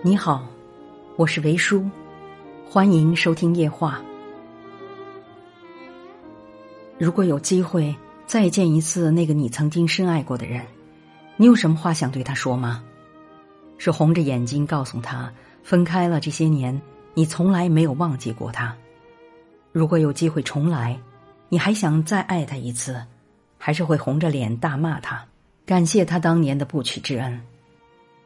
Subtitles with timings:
[0.00, 0.46] 你好，
[1.16, 1.84] 我是维叔，
[2.70, 4.00] 欢迎收听夜话。
[6.96, 7.92] 如果有机会
[8.24, 10.64] 再见一次那个你曾经深爱过的人，
[11.36, 12.84] 你有什么话想对他说吗？
[13.76, 15.32] 是红着眼睛告诉他，
[15.64, 16.80] 分开了这些年，
[17.14, 18.72] 你从来没有忘记过他。
[19.72, 20.96] 如果有机会重来，
[21.48, 23.04] 你还想再爱他一次，
[23.58, 25.26] 还是会红着脸大骂他，
[25.66, 27.40] 感谢他当年的不娶之恩？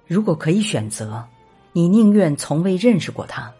[0.06, 1.26] 如果可以选择。
[1.72, 3.52] 你宁愿从未认识过他。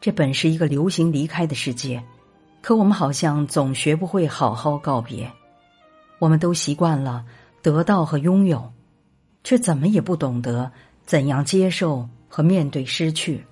[0.00, 2.02] 这本是一个流行离开的世界，
[2.62, 5.30] 可我们好像总学不会好好告别。
[6.18, 7.24] 我们都习惯了
[7.62, 8.72] 得到和拥有，
[9.44, 10.70] 却怎么也不懂得
[11.04, 13.44] 怎样接受和面对失去，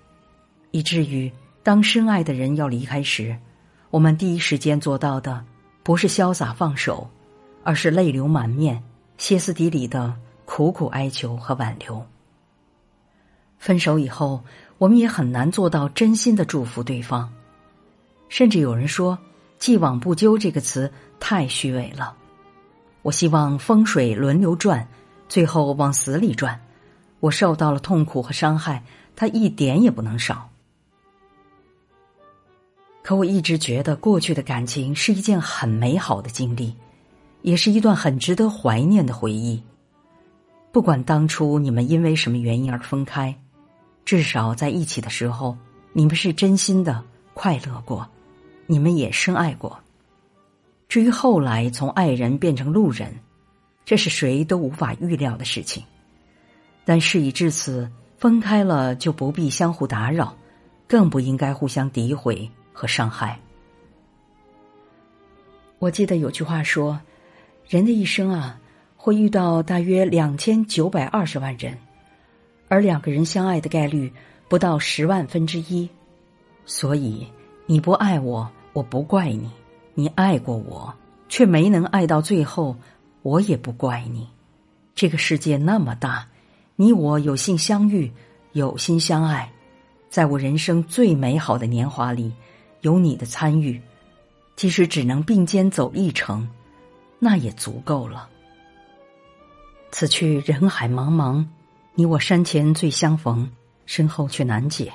[0.71, 1.30] 以至于
[1.62, 3.37] 当深爱的人要离开时，
[3.91, 5.45] 我们第一时间做到的
[5.83, 7.10] 不是潇洒放手，
[7.62, 8.83] 而是泪流满面、
[9.19, 10.15] 歇斯底里的
[10.46, 12.02] 苦苦哀求和挽留。
[13.59, 14.42] 分手以后，
[14.78, 17.28] 我们也很难做到真心的祝福对方，
[18.28, 19.18] 甚至有人说
[19.59, 22.15] “既往不咎”这个词太虚伪了。
[23.02, 24.87] 我希望风水轮流转，
[25.28, 26.60] 最后往死里转。
[27.20, 28.84] 我受到了痛苦和伤害，
[29.16, 30.48] 他一点也不能少。
[33.02, 36.76] 可我一直觉得过去的感情是一件很美好的经历，
[37.43, 39.60] 也是一段很值得怀念的回忆。
[40.70, 43.34] 不管当初你们因为什么原因而分开。
[44.09, 45.54] 至少在一起的时候，
[45.92, 48.09] 你们是真心的快乐过，
[48.66, 49.78] 你们也深爱过。
[50.88, 53.15] 至于后来从爱人变成路人，
[53.84, 55.84] 这是谁都无法预料的事情。
[56.87, 60.34] 但事已至此，分开了就不必相互打扰，
[60.87, 63.38] 更不应该互相诋毁和伤害。
[65.78, 66.98] 我记得有句话说
[67.69, 68.59] ：“人的一生啊，
[68.97, 71.76] 会遇到大约两千九百二十万人。”
[72.69, 74.12] 而两个人相爱的概率
[74.49, 75.89] 不到十万分之一，
[76.67, 77.27] 所以
[77.67, 79.49] 你不爱我，我不怪你；
[79.95, 80.95] 你爱过我，
[81.28, 82.77] 却没能爱到最后，
[83.23, 84.28] 我也不怪你。
[84.95, 86.28] 这个世界那么大，
[86.77, 88.12] 你我有幸相遇，
[88.53, 89.51] 有心相爱，
[90.11, 92.33] 在我人生最美好的年华里，
[92.83, 93.81] 有你的参与，
[94.57, 96.49] 即使只能并肩走一程，
[97.19, 98.28] 那也足够了。
[99.91, 101.47] 此去人海茫茫。
[101.98, 103.50] 你我山前最相逢，
[103.84, 104.92] 身后却难解。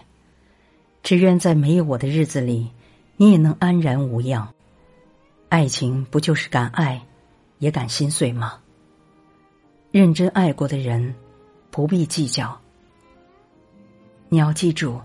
[1.04, 2.72] 只愿在没有我的日子里，
[3.18, 4.48] 你也能安然无恙。
[5.50, 7.06] 爱情不就是敢爱，
[7.60, 8.54] 也敢心碎吗？
[9.92, 11.14] 认真爱过的人，
[11.70, 12.58] 不必计较。
[14.30, 15.02] 你要记住，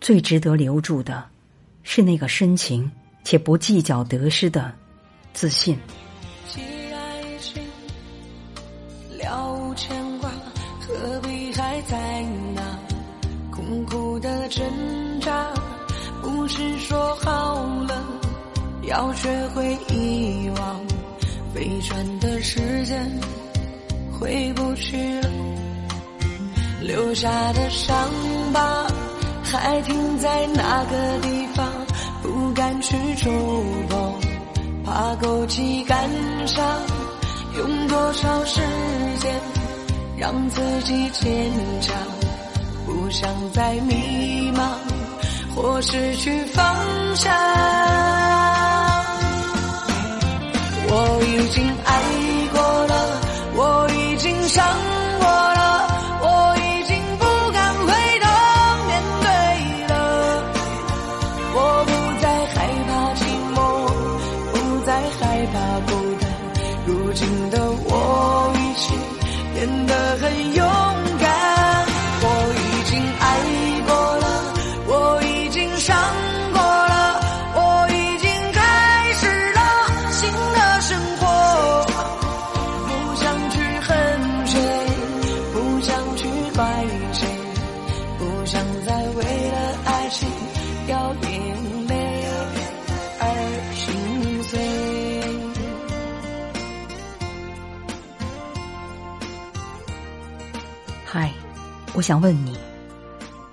[0.00, 1.22] 最值得留住的，
[1.82, 2.90] 是那个深情
[3.22, 4.74] 且不计较得失的
[5.34, 5.76] 自信。
[11.72, 11.96] 还在
[12.54, 12.62] 那
[13.50, 14.62] 苦苦的挣
[15.22, 15.48] 扎？
[16.20, 18.04] 不是说好了
[18.82, 20.80] 要学会遗忘？
[21.54, 23.10] 飞转的时间
[24.20, 25.30] 回不去了，
[26.82, 27.96] 留下的伤
[28.52, 28.86] 疤
[29.42, 31.66] 还停在那个地方，
[32.22, 33.30] 不敢去触
[33.88, 34.12] 碰，
[34.84, 36.06] 怕勾起感
[36.46, 36.62] 伤。
[37.56, 38.60] 用多少时
[39.20, 39.32] 间？
[40.22, 41.50] 让自己坚
[41.80, 41.96] 强，
[42.86, 44.62] 不想再迷茫
[45.52, 46.62] 或失去方
[47.16, 48.51] 向。
[69.72, 70.91] 真的很勇
[101.14, 101.30] 嗨，
[101.92, 102.56] 我想问你，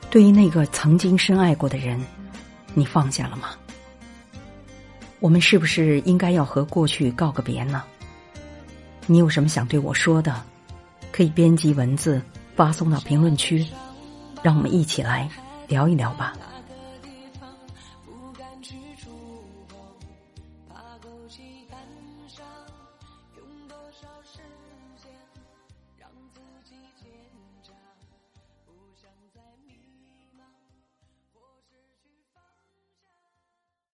[0.10, 2.00] 对于那个曾经深爱过的人，
[2.74, 3.50] 你放下了吗？
[5.20, 7.84] 我们是不是应该要和过去告个别呢？
[9.08, 10.42] 你有什么想对我说的？
[11.12, 12.22] 可以编辑文字
[12.56, 13.68] 发送到评论区，
[14.42, 15.30] 让我们一起来
[15.68, 16.32] 聊一聊吧。